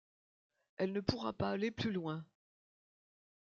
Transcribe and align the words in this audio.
Elle 0.77 0.93
ne 0.93 0.99
pourra 0.99 1.31
pas 1.31 1.51
aller 1.51 1.69
plus 1.69 1.91
loin. 1.91 2.25